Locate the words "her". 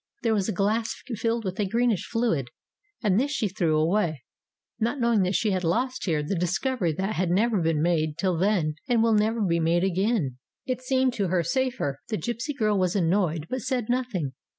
11.27-11.43